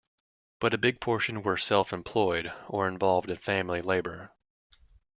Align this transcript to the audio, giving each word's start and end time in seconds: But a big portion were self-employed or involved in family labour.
But 0.59 0.73
a 0.73 0.79
big 0.79 0.99
portion 0.99 1.43
were 1.43 1.57
self-employed 1.57 2.51
or 2.67 2.87
involved 2.87 3.29
in 3.29 3.37
family 3.37 3.83
labour. 3.83 4.31